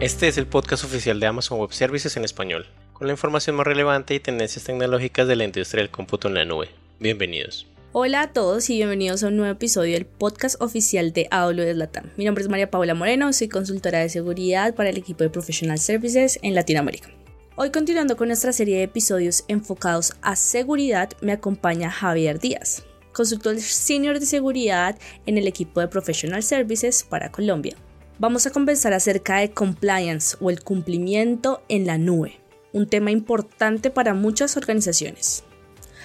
[0.00, 3.66] Este es el podcast oficial de Amazon Web Services en español, con la información más
[3.66, 6.68] relevante y tendencias tecnológicas de la industria del cómputo en la nube.
[7.00, 7.66] Bienvenidos.
[7.90, 12.12] Hola a todos y bienvenidos a un nuevo episodio del podcast oficial de AWS Latam.
[12.16, 15.80] Mi nombre es María Paula Moreno, soy consultora de seguridad para el equipo de Professional
[15.80, 17.10] Services en Latinoamérica.
[17.56, 23.58] Hoy continuando con nuestra serie de episodios enfocados a seguridad, me acompaña Javier Díaz, consultor
[23.58, 24.96] senior de seguridad
[25.26, 27.76] en el equipo de Professional Services para Colombia
[28.18, 32.40] vamos a conversar acerca de compliance o el cumplimiento en la nube,
[32.72, 35.44] un tema importante para muchas organizaciones.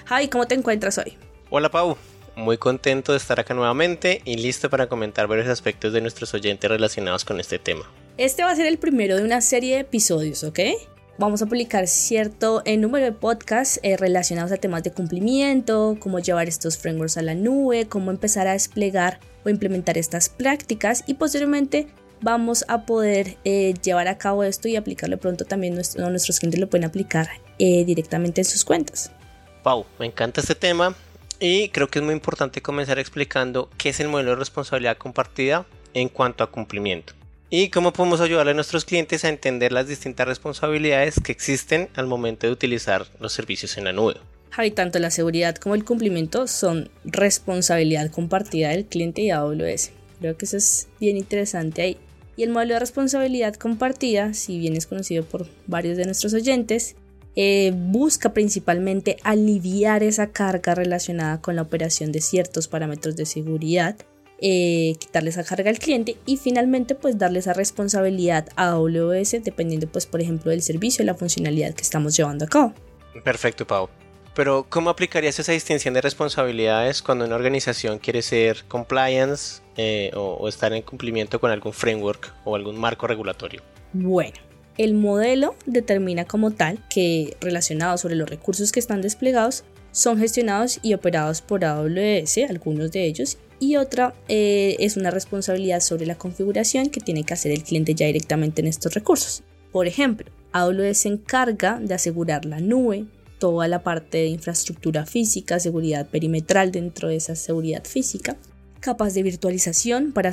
[0.06, 1.18] Javi, ¿cómo te encuentras hoy?
[1.50, 1.98] Hola Pau,
[2.36, 6.70] muy contento de estar acá nuevamente y listo para comentar varios aspectos de nuestros oyentes
[6.70, 7.90] relacionados con este tema.
[8.18, 10.60] Este va a ser el primero de una serie de episodios, ¿ok?
[11.18, 16.20] Vamos a publicar cierto eh, número de podcasts eh, relacionados a temas de cumplimiento, cómo
[16.20, 21.16] llevar estos frameworks a la nube, cómo empezar a desplegar o implementar estas prácticas y
[21.16, 21.88] posteriormente
[22.24, 26.70] vamos a poder eh, llevar a cabo esto y aplicarlo pronto también nuestros clientes lo
[26.70, 29.12] pueden aplicar eh, directamente en sus cuentas.
[29.64, 30.96] Wow, me encanta este tema
[31.40, 35.66] y creo que es muy importante comenzar explicando qué es el modelo de responsabilidad compartida
[35.94, 37.14] en cuanto a cumplimiento
[37.50, 42.08] y cómo podemos ayudarle a nuestros clientes a entender las distintas responsabilidades que existen al
[42.08, 44.16] momento de utilizar los servicios en la nube.
[44.50, 49.92] Javi, tanto la seguridad como el cumplimiento son responsabilidad compartida del cliente y AWS.
[50.20, 51.98] Creo que eso es bien interesante ahí.
[52.36, 56.96] Y el modelo de responsabilidad compartida, si bien es conocido por varios de nuestros oyentes,
[57.36, 63.96] eh, busca principalmente aliviar esa carga relacionada con la operación de ciertos parámetros de seguridad,
[64.40, 69.88] eh, quitarle esa carga al cliente y finalmente pues darle esa responsabilidad a AWS dependiendo
[69.88, 72.74] pues por ejemplo del servicio y la funcionalidad que estamos llevando a cabo.
[73.24, 73.90] Perfecto Pau.
[74.36, 80.48] Pero ¿cómo aplicarías esa distinción de responsabilidades cuando una organización quiere ser compliance eh, o,
[80.48, 83.62] estar en cumplimiento con algún framework o algún marco regulatorio?
[83.94, 84.38] Bueno,
[84.78, 90.80] el modelo determina como tal que relacionados sobre los recursos que están desplegados son gestionados
[90.82, 96.16] y operados por AWS, algunos de ellos, y otra eh, es una responsabilidad sobre la
[96.16, 99.44] configuración que tiene que hacer el cliente ya directamente en estos recursos.
[99.72, 103.06] Por ejemplo, AWS se encarga de asegurar la nube,
[103.44, 108.38] toda la parte de infraestructura física, seguridad perimetral dentro de esa seguridad física,
[108.80, 110.32] capas de virtualización para,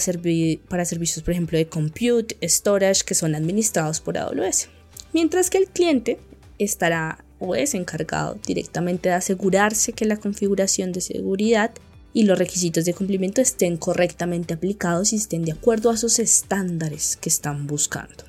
[0.69, 4.69] para servicios, por ejemplo, de compute, storage, que son administrados por AWS.
[5.13, 6.21] Mientras que el cliente
[6.61, 11.73] estará o es encargado directamente de asegurarse que la configuración de seguridad
[12.13, 17.17] y los requisitos de cumplimiento estén correctamente aplicados y estén de acuerdo a esos estándares
[17.17, 18.23] que están buscando.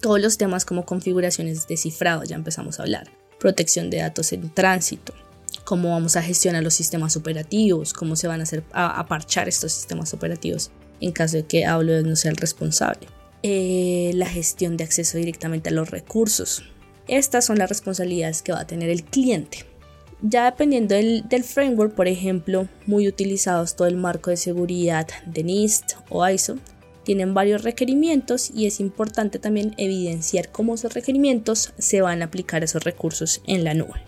[0.00, 4.48] Todos los temas como configuraciones de cifrado ya empezamos a hablar protección de datos en
[4.48, 5.12] tránsito,
[5.64, 9.70] cómo vamos a gestionar los sistemas operativos, cómo se van a hacer a, parchar estos
[9.70, 10.70] sistemas operativos
[11.02, 13.06] en caso de que AWS no sea el responsable.
[13.42, 16.64] Eh, la gestión de acceso directamente a los recursos.
[17.06, 19.66] Estas son las responsabilidades que va a tener el cliente.
[20.22, 25.44] Ya dependiendo del, del framework, por ejemplo, muy utilizados todo el marco de seguridad de
[25.44, 26.56] NIST o ISO,
[27.04, 32.64] tienen varios requerimientos y es importante también evidenciar cómo esos requerimientos se van a aplicar
[32.64, 34.02] esos recursos en la nube.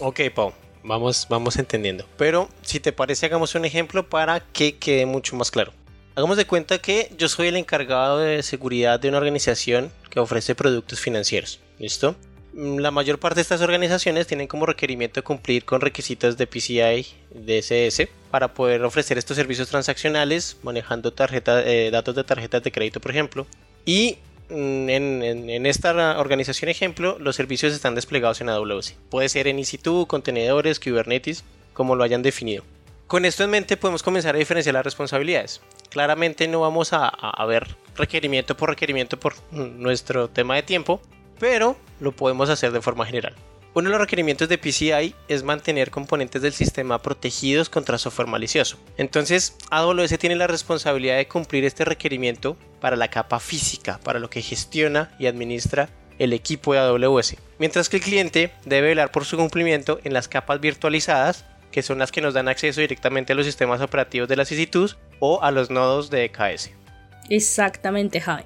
[0.00, 0.52] Ok, Pau,
[0.82, 2.04] vamos, vamos entendiendo.
[2.16, 5.72] Pero si te parece, hagamos un ejemplo para que quede mucho más claro.
[6.16, 10.54] Hagamos de cuenta que yo soy el encargado de seguridad de una organización que ofrece
[10.54, 11.60] productos financieros.
[11.78, 12.14] ¿Listo?
[12.52, 17.06] Mm, la mayor parte de estas organizaciones tienen como requerimiento cumplir con requisitos de PCI
[17.34, 23.12] DSS para poder ofrecer estos servicios transaccionales manejando eh, datos de tarjetas de crédito, por
[23.12, 23.46] ejemplo.
[23.84, 24.18] Y
[24.50, 28.96] mm, en, esta organización ejemplo, los servicios están desplegados en AWS.
[29.08, 31.44] Puede ser en EC2, contenedores, Kubernetes,
[31.74, 32.64] como lo hayan definido.
[33.06, 35.60] Con esto en mente podemos comenzar a diferenciar las responsabilidades.
[35.88, 41.00] Claramente no vamos a, a ver requerimiento por requerimiento por nuestro tema de tiempo,
[41.38, 43.36] pero lo podemos hacer de forma general.
[43.74, 48.78] Uno de los requerimientos de PCI es mantener componentes del sistema protegidos contra software malicioso.
[48.98, 54.30] Entonces, AWS tiene la responsabilidad de cumplir este requerimiento para la capa física, para lo
[54.30, 55.88] que gestiona y administra
[56.20, 57.36] el equipo de AWS.
[57.58, 61.98] Mientras que el cliente debe velar por su cumplimiento en las capas virtualizadas, que son
[61.98, 65.50] las que nos dan acceso directamente a los sistemas operativos de las EC2 o a
[65.50, 66.70] los nodos de EKS.
[67.28, 68.44] Exactamente, Javi.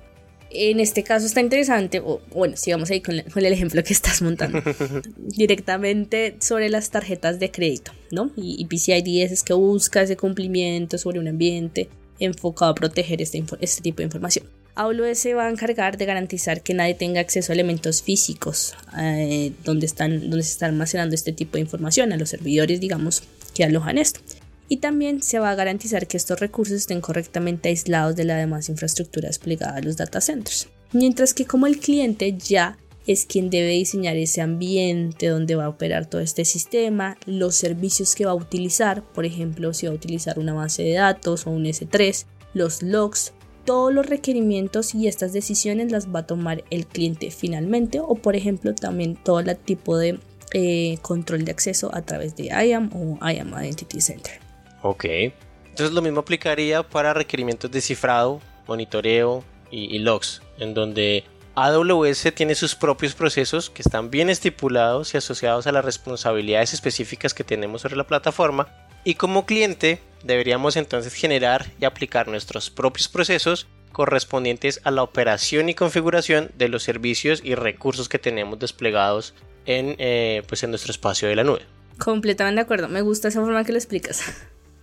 [0.50, 4.62] En este caso está interesante, o bueno, sigamos ahí con, el ejemplo que estás montando,
[5.16, 8.30] directamente sobre las tarjetas de crédito, ¿no?
[8.36, 13.82] Y, PCI es que busca ese cumplimiento sobre un ambiente enfocado a proteger este, este
[13.82, 14.46] tipo de información.
[14.74, 19.52] AWS se va a encargar de garantizar que nadie tenga acceso a elementos físicos eh,
[19.64, 23.24] donde, están, donde se está almacenando este tipo de información, a los servidores, digamos,
[23.54, 24.20] que alojan esto
[24.68, 28.68] y también se va a garantizar que estos recursos estén correctamente aislados de la demás
[28.68, 30.68] infraestructura desplegada de los data centers.
[30.92, 35.68] mientras que como el cliente ya es quien debe diseñar ese ambiente donde va a
[35.70, 39.96] operar todo este sistema, los servicios que va a utilizar, por ejemplo, si va a
[39.96, 43.32] utilizar una base de datos o un S3, los logs,
[43.64, 48.36] todos los requerimientos y estas decisiones las va a tomar el cliente finalmente o por
[48.36, 50.18] ejemplo también todo el tipo de
[50.52, 54.47] eh, control de acceso a través de IAM o IAM Identity Center.
[54.82, 61.24] Ok, entonces lo mismo aplicaría para requerimientos de cifrado, monitoreo y logs, en donde
[61.60, 67.34] AWS tiene sus propios procesos que están bien estipulados y asociados a las responsabilidades específicas
[67.34, 68.68] que tenemos sobre la plataforma
[69.02, 75.68] y como cliente deberíamos entonces generar y aplicar nuestros propios procesos correspondientes a la operación
[75.68, 79.34] y configuración de los servicios y recursos que tenemos desplegados
[79.66, 81.62] en, eh, pues en nuestro espacio de la nube.
[81.98, 84.22] Completamente de acuerdo, me gusta esa forma que lo explicas.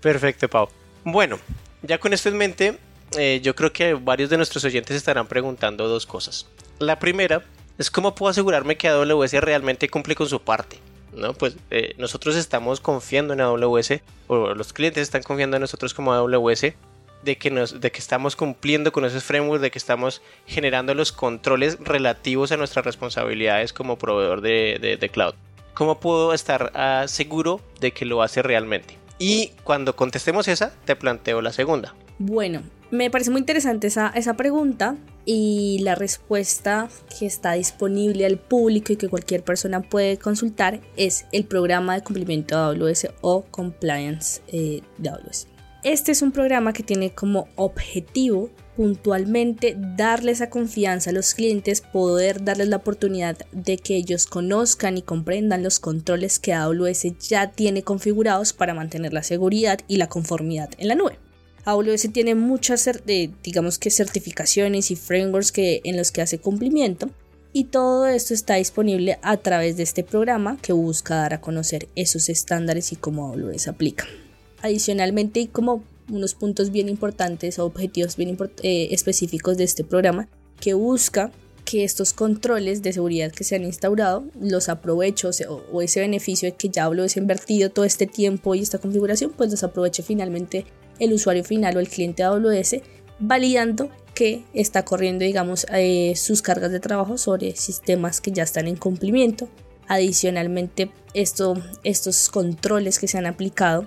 [0.01, 0.69] Perfecto, Pau.
[1.03, 1.39] Bueno,
[1.81, 2.77] ya con esto en mente,
[3.17, 6.47] eh, yo creo que varios de nuestros oyentes estarán preguntando dos cosas.
[6.79, 7.43] La primera
[7.77, 10.79] es cómo puedo asegurarme que AWS realmente cumple con su parte.
[11.13, 11.33] ¿no?
[11.33, 16.13] Pues eh, nosotros estamos confiando en AWS, o los clientes están confiando en nosotros como
[16.13, 16.73] AWS,
[17.23, 21.11] de que, nos, de que estamos cumpliendo con esos frameworks, de que estamos generando los
[21.11, 25.33] controles relativos a nuestras responsabilidades como proveedor de, de, cloud.
[25.73, 28.97] ¿Cómo puedo estar ah, seguro de que lo hace realmente?
[29.17, 31.95] Y cuando contestemos esa, te planteo la segunda.
[32.17, 34.95] Bueno, me parece muy interesante esa, esa pregunta
[35.25, 41.25] y la respuesta que está disponible al público y que cualquier persona puede consultar es
[41.31, 45.47] el programa de cumplimiento AWS o Compliance eh, de AWS.
[45.83, 51.81] Este es un programa que tiene como objetivo puntualmente darle esa confianza a los clientes,
[51.81, 57.51] poder darles la oportunidad de que ellos conozcan y comprendan los controles que AWS ya
[57.51, 61.19] tiene configurados para mantener la seguridad y la conformidad en la nube.
[61.63, 62.89] AWS tiene muchas,
[63.43, 67.09] digamos que certificaciones y frameworks que, en los que hace cumplimiento
[67.53, 71.87] y todo esto está disponible a través de este programa que busca dar a conocer
[71.95, 74.05] esos estándares y cómo AWS aplica.
[74.61, 80.27] Adicionalmente, y como unos puntos bien importantes o objetivos bien eh, específicos de este programa,
[80.59, 81.31] que busca
[81.65, 86.55] que estos controles de seguridad que se han instaurado, los aprovechos o, ese beneficio de
[86.55, 90.65] que ya AWS ha invertido todo este tiempo y esta configuración, pues los aproveche finalmente
[90.99, 92.77] el usuario final o el cliente AWS,
[93.19, 98.67] validando que está corriendo, digamos, eh, sus cargas de trabajo sobre sistemas que ya están
[98.67, 99.49] en cumplimiento.
[99.87, 103.85] Adicionalmente, esto, estos controles que se han aplicado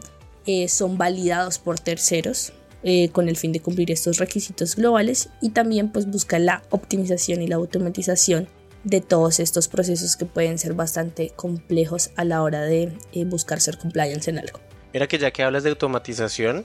[0.51, 5.51] eh, son validados por terceros eh, con el fin de cumplir estos requisitos globales y
[5.51, 8.49] también pues busca la optimización y la automatización
[8.83, 12.91] de todos estos procesos que pueden ser bastante complejos a la hora de
[13.27, 14.59] buscar ser compliance en algo.
[14.95, 16.65] Mira que ya que hablas de automatización,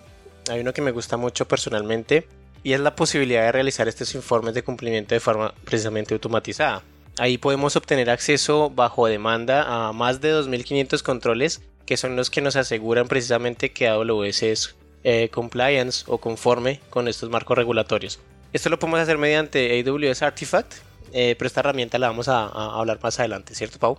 [0.50, 2.26] hay uno que me gusta mucho personalmente
[2.64, 6.84] y es la posibilidad de realizar estos informes de cumplimiento de forma precisamente automatizada.
[7.18, 12.42] Ahí podemos obtener acceso bajo demanda a más de 2.500 controles que son los que
[12.42, 18.20] nos aseguran precisamente que AWS es eh, compliance o conforme con estos marcos regulatorios.
[18.54, 20.74] Esto lo podemos hacer mediante AWS Artifact,
[21.12, 23.98] eh, pero esta herramienta la vamos a, hablar más adelante, ¿cierto Pau?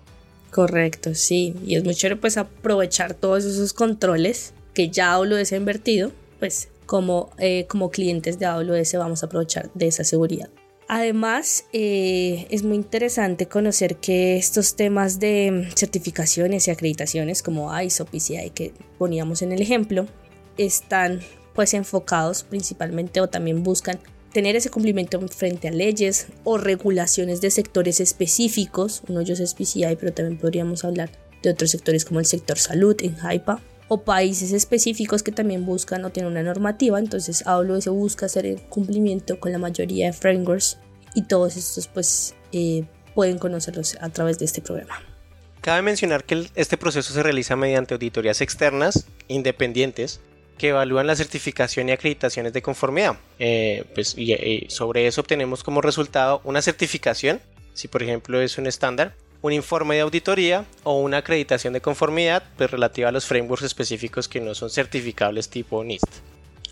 [0.50, 1.54] Correcto, sí.
[1.66, 6.68] Y es muy chévere pues aprovechar todos esos controles que ya AWS ha invertido pues
[6.86, 10.48] como, eh, como clientes de AWS vamos a aprovechar de esa seguridad.
[10.86, 18.04] Además, eh, es muy interesante conocer que estos temas de certificaciones y acreditaciones como ISO,
[18.04, 20.06] PCI que poníamos en el ejemplo,
[20.58, 21.20] están
[21.54, 23.98] pues enfocados principalmente o también buscan
[24.32, 29.02] tener ese cumplimiento frente a leyes o regulaciones de sectores específicos.
[29.08, 31.10] Uno de ellos es PCI, pero también podríamos hablar
[31.42, 36.04] de otros sectores como el sector salud en HIPAA o países específicos que también buscan
[36.04, 40.78] o tienen una normativa, entonces AWS busca hacer el cumplimiento con la mayoría de frameworks
[41.14, 45.00] y todos estos pues eh, pueden conocerlos a través de este programa.
[45.60, 50.20] Cabe mencionar que este proceso se realiza mediante auditorías externas independientes
[50.58, 53.16] que evalúan la certificación y acreditaciones de conformidad.
[53.38, 57.40] Eh, pues, y, sobre eso obtenemos como resultado una certificación,
[57.72, 59.14] si por ejemplo es un estándar,
[59.44, 64.26] un informe de auditoría o una acreditación de conformidad pues, relativa a los frameworks específicos
[64.26, 66.08] que no son certificables tipo NIST.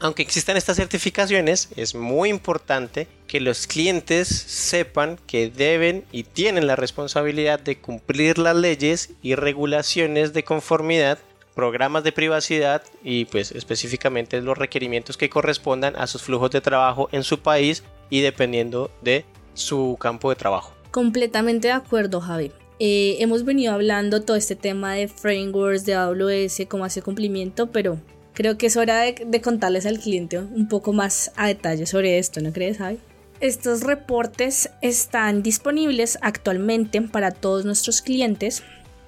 [0.00, 6.66] Aunque existan estas certificaciones, es muy importante que los clientes sepan que deben y tienen
[6.66, 11.18] la responsabilidad de cumplir las leyes y regulaciones de conformidad,
[11.54, 17.10] programas de privacidad y pues específicamente los requerimientos que correspondan a sus flujos de trabajo
[17.12, 20.72] en su país y dependiendo de su campo de trabajo.
[20.90, 22.50] Completamente de acuerdo, Javi.
[22.84, 28.00] Eh, hemos venido hablando todo este tema de frameworks, de AWS, cómo hace cumplimiento, pero
[28.32, 32.40] creo que es hora de, contarles al cliente un poco más a detalle sobre esto,
[32.40, 32.98] ¿no crees, Javi?
[33.38, 38.64] estos reportes están disponibles actualmente para todos nuestros clientes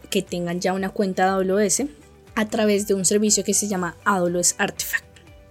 [0.08, 1.82] que tengan ya una cuenta de AWS
[2.36, 5.04] a través de un servicio que se llama AWS Artifact.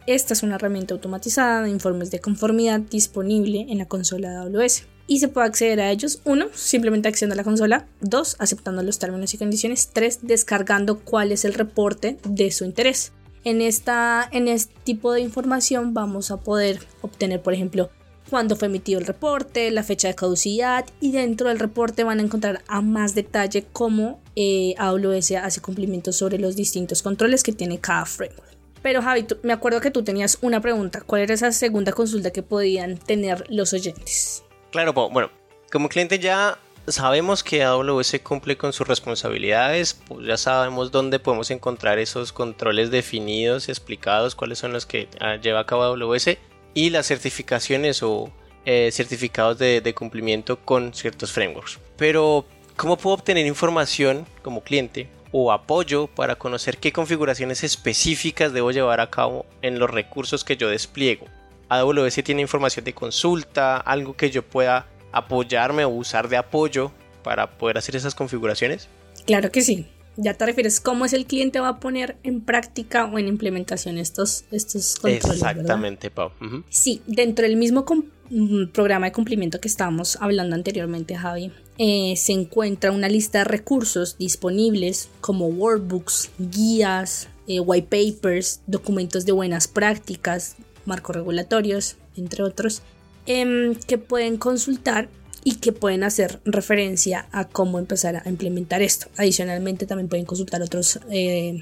[0.07, 4.92] Esta es una herramienta automatizada de informes de conformidad disponible en la consola de AWS
[5.07, 8.99] y se puede acceder a ellos, uno, simplemente accediendo a la consola, dos, aceptando los
[8.99, 13.11] términos y condiciones, tres, descargando cuál es el reporte de su interés.
[13.43, 17.89] En, esta, en este tipo de información vamos a poder obtener, por ejemplo,
[18.29, 22.23] cuándo fue emitido el reporte, la fecha de caducidad y dentro del reporte van a
[22.23, 27.79] encontrar a más detalle cómo eh, AWS hace cumplimiento sobre los distintos controles que tiene
[27.79, 28.53] cada framework.
[28.81, 31.01] Pero Javi, me acuerdo que tú tenías una pregunta.
[31.01, 34.42] ¿Cuál era esa segunda consulta que podían tener los oyentes?
[34.73, 35.29] Claro, bueno,
[35.71, 41.51] como cliente ya sabemos que AWS cumple con sus responsabilidades, pues ya sabemos dónde podemos
[41.51, 46.39] encontrar esos controles definidos, explicados, cuáles son los que ah, lleva a cabo AWS
[46.73, 48.31] y las certificaciones o
[48.65, 51.77] eh, certificados de, cumplimiento con ciertos frameworks.
[51.95, 52.43] Pero,
[52.75, 59.01] ¿cómo puedo obtener información como cliente o apoyo para conocer qué configuraciones específicas debo llevar
[59.01, 61.27] a cabo en los recursos que yo despliego?
[61.69, 66.91] AWS tiene información de consulta, algo que yo pueda apoyarme o usar de apoyo
[67.23, 68.89] para poder hacer esas configuraciones?
[69.25, 73.05] Claro que sí ya te refieres cómo es el cliente va a poner en práctica
[73.05, 75.41] o en implementación estos, estos controles.
[75.41, 76.31] Exactamente, Pau.
[76.69, 77.85] Sí, dentro del mismo
[78.29, 83.45] mm, programa de cumplimiento que estábamos hablando anteriormente, Javi, eh, se encuentra una lista de
[83.45, 90.55] recursos disponibles como workbooks, guías, eh, white papers, documentos de buenas prácticas,
[90.85, 92.81] marcos regulatorios, entre otros,
[93.25, 95.09] em, que pueden consultar
[95.43, 99.07] y que pueden hacer referencia a cómo empezar a implementar esto.
[99.17, 101.61] Adicionalmente también pueden consultar otros eh,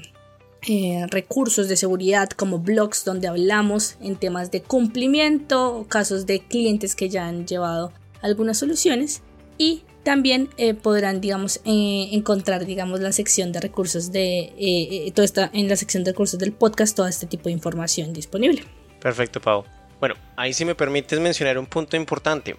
[0.68, 6.40] eh, recursos de seguridad como blogs donde hablamos en temas de cumplimiento o casos de
[6.40, 9.22] clientes que ya han llevado algunas soluciones
[9.58, 15.68] y también eh, podrán digamos encontrar digamos la sección de recursos de toda esta en
[15.68, 18.62] la sección de recursos del podcast toda este tipo de información disponible
[19.02, 19.64] perfecto Pau.
[20.00, 22.56] Bueno ahí si me permites mencionar un punto importante.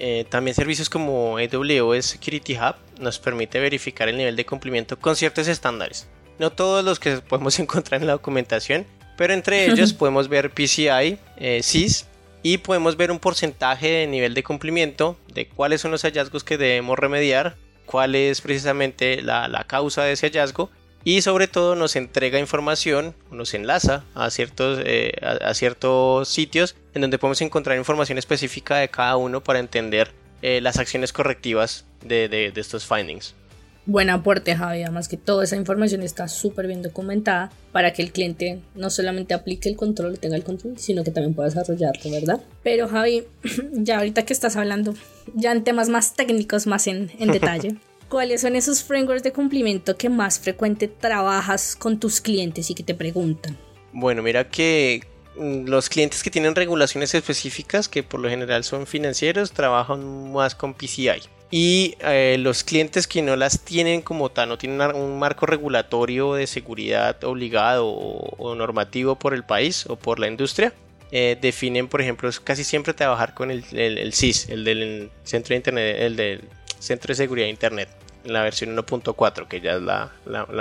[0.00, 5.16] Eh, también servicios como AWS Security Hub nos permite verificar el nivel de cumplimiento con
[5.16, 6.06] ciertos estándares.
[6.38, 11.18] No todos los que podemos encontrar en la documentación, pero entre ellos podemos ver PCI,
[11.36, 12.06] eh, CIS
[12.44, 16.56] y podemos ver un porcentaje de nivel de cumplimiento de cuáles son los hallazgos que
[16.56, 20.70] debemos remediar, cuál es precisamente la causa de ese hallazgo
[21.04, 27.02] y sobre todo nos entrega información, nos enlaza a ciertos, eh, a, ciertos sitios en
[27.02, 30.10] donde podemos encontrar información específica de cada uno para entender
[30.42, 33.34] eh, las acciones correctivas de, de, estos findings.
[33.86, 38.12] Buen aporte Javi, además que toda esa información está súper bien documentada para que el
[38.12, 42.40] cliente no solamente aplique el control, tenga el control, sino que también pueda desarrollarlo, ¿verdad?
[42.62, 43.24] Pero Javi,
[43.72, 44.94] ya ahorita que estás hablando,
[45.34, 47.76] ya en temas más técnicos, más en, en detalle,
[48.08, 52.82] ¿Cuáles son esos frameworks de cumplimiento que más frecuente trabajas con tus clientes y que
[52.82, 53.58] te preguntan?
[53.92, 55.02] Bueno, mira que
[55.36, 60.54] mm, los clientes que tienen regulaciones específicas, que por lo general son financieros, trabajan más
[60.54, 61.20] con PCI.
[61.50, 66.34] Y eh, los clientes que no las tienen como tal, no tienen un marco regulatorio
[66.34, 70.72] de seguridad obligado o, normativo por el país o por la industria,
[71.10, 75.56] eh, definen, por ejemplo, casi siempre trabajar con el, el, CIS, el del Centro de
[75.56, 76.40] Internet, el del
[76.78, 77.88] Centro de Seguridad de Internet,
[78.24, 80.12] en la versión 1.4, que ya es la,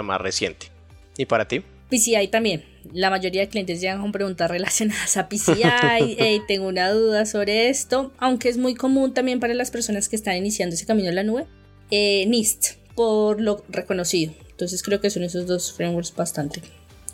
[0.04, 0.68] más reciente.
[1.18, 1.64] ¿Y para ti?
[1.90, 2.64] PCI también.
[2.94, 6.42] La mayoría de clientes llegan con preguntas relacionadas a PCI.
[6.48, 10.36] tengo una duda sobre esto, aunque es muy común también para las personas que están
[10.36, 11.46] iniciando ese camino en la nube.
[11.92, 14.34] Eh, NIST, por lo reconocido.
[14.52, 16.62] Entonces creo que son esos dos frameworks bastante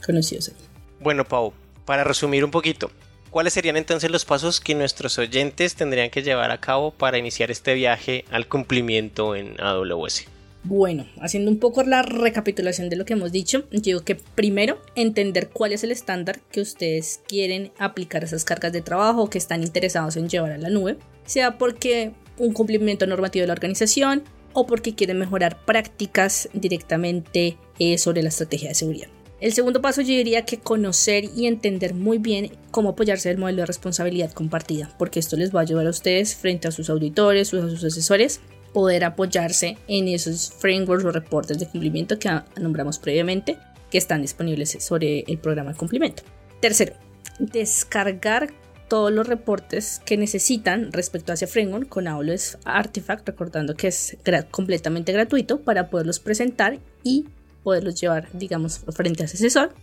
[0.05, 0.51] conocidos.
[0.99, 1.53] Bueno, Pau,
[1.85, 2.89] para resumir un poquito,
[3.33, 7.49] ¿Cuáles serían entonces los pasos que nuestros oyentes tendrían que llevar a cabo para iniciar
[7.49, 10.25] este viaje al cumplimiento en AWS?
[10.63, 15.49] Bueno, haciendo un poco la recapitulación de lo que hemos dicho, digo que primero entender
[15.49, 19.63] cuál es el estándar que ustedes quieren aplicar a esas cargas de trabajo que están
[19.63, 24.21] interesados en llevar a la nube, sea porque un cumplimiento normativo de la organización
[24.53, 29.07] o porque quieren mejorar prácticas directamente eh, sobre la estrategia de seguridad.
[29.43, 33.63] El segundo paso yo diría que conocer y entender muy bien cómo apoyarse del modelo
[33.63, 37.53] de responsabilidad compartida, porque esto les va a ayudar a ustedes frente a sus auditores
[37.53, 38.39] a sus asesores
[38.71, 43.57] poder apoyarse en esos frameworks o reportes de cumplimiento que nombramos previamente
[43.91, 46.23] que están disponibles sobre el programa de cumplimiento.
[46.61, 46.93] Tercero,
[47.37, 48.47] descargar
[48.87, 54.15] todos los reportes que necesitan respecto a ese framework con AWS Artifact, recordando que es
[54.51, 57.25] completamente gratuito para poderlos presentar y
[57.63, 59.73] poderlos llevar, digamos, frente a ese asesor.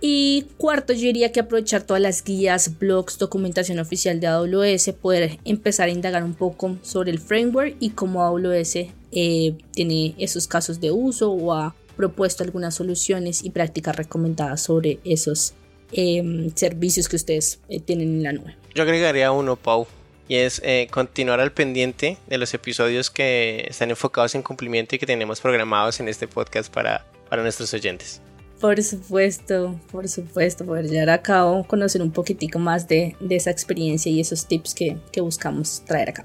[0.00, 5.38] Y cuarto, yo diría que aprovechar todas las guías, blogs, documentación oficial de AWS, poder
[5.44, 8.76] empezar a indagar un poco sobre el framework y cómo AWS
[9.12, 15.00] eh, tiene esos casos de uso o ha propuesto algunas soluciones y prácticas recomendadas sobre
[15.04, 15.54] esos
[15.92, 18.54] em, servicios que ustedes eh, tienen en la nube.
[18.74, 19.86] Yo agregaría uno, Pau,
[20.28, 24.98] y es eh, continuar al pendiente de los episodios que están enfocados en cumplimiento y
[24.98, 28.20] que tenemos programados en este podcast para, para nuestros oyentes.
[28.60, 34.10] Por supuesto, por supuesto, poder llegar a cabo, conocer un poquitico más de, esa experiencia
[34.10, 36.24] y esos tips que, que buscamos traer acá.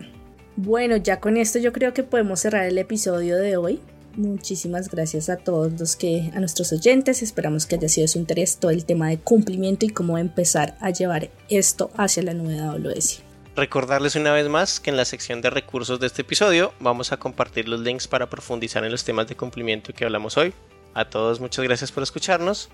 [0.55, 3.79] Bueno, ya con esto yo creo que podemos cerrar el episodio de hoy.
[4.15, 8.19] Muchísimas gracias a todos los que, a nuestros oyentes, esperamos que haya sido de su
[8.19, 12.71] interés todo el tema de cumplimiento y cómo empezar a llevar esto hacia la nueva
[12.71, 13.30] AWS.
[13.55, 17.17] Recordarles una vez más que en la sección de recursos de este episodio vamos a
[17.17, 20.53] compartir los links para profundizar en los temas de cumplimiento que hablamos hoy.
[20.93, 22.69] A todos muchas gracias por escucharnos.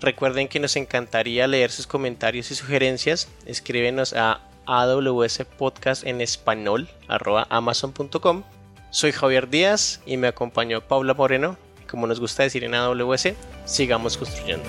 [0.00, 3.28] Recuerden que nos encantaría leer sus comentarios y sugerencias.
[3.44, 8.42] Escríbenos a AWS Podcast en español amazon.com.
[8.90, 11.58] Soy Javier Díaz y me acompañó Paula Moreno.
[11.90, 13.34] Como nos gusta decir en AWS,
[13.66, 14.64] sigamos construyendo.